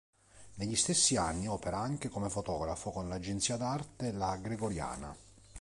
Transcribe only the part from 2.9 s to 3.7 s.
l'agenzia